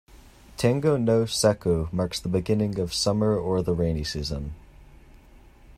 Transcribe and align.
"Tango 0.57 0.97
no 0.97 1.25
Sekku" 1.27 1.87
marks 1.93 2.19
the 2.19 2.27
beginning 2.27 2.79
of 2.79 2.91
summer 2.91 3.37
or 3.37 3.61
the 3.61 3.75
rainy 3.75 4.03
season. 4.03 4.55